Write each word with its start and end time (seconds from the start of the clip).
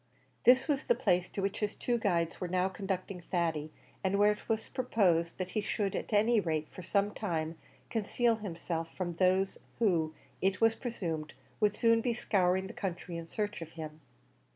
This 0.45 0.67
was 0.67 0.85
the 0.85 0.95
place 0.95 1.29
to 1.29 1.43
which 1.43 1.59
his 1.59 1.75
two 1.75 1.99
guides 1.99 2.41
were 2.41 2.47
now 2.47 2.67
conducting 2.69 3.21
Thady, 3.21 3.71
and 4.03 4.17
where 4.17 4.31
it 4.31 4.49
was 4.49 4.67
proposed 4.67 5.37
that 5.37 5.51
he 5.51 5.61
should, 5.61 5.95
at 5.95 6.11
any 6.11 6.39
rate 6.39 6.67
for 6.71 6.81
some 6.81 7.11
time, 7.13 7.55
conceal 7.91 8.37
himself 8.37 8.91
from 8.97 9.13
those, 9.17 9.59
who, 9.77 10.15
it 10.41 10.59
was 10.59 10.73
presumed, 10.73 11.33
would 11.59 11.75
soon 11.75 12.01
be 12.01 12.15
scouring 12.15 12.65
the 12.65 12.73
country 12.73 13.15
in 13.15 13.27
search 13.27 13.61
of 13.61 13.73
him. 13.73 14.01